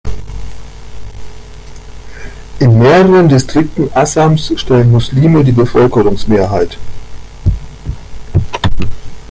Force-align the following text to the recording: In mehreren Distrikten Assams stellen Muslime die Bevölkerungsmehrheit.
In 2.57 2.79
mehreren 2.79 3.29
Distrikten 3.29 3.91
Assams 3.93 4.51
stellen 4.59 4.89
Muslime 4.89 5.43
die 5.43 5.51
Bevölkerungsmehrheit. 5.51 6.79